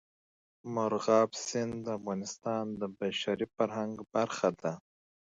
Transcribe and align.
مورغاب 0.73 1.29
سیند 1.45 1.73
د 1.85 1.87
افغانستان 1.99 2.65
د 2.81 2.83
بشري 2.99 3.47
فرهنګ 3.55 3.93
برخه 4.15 4.49
ده. 4.61 4.73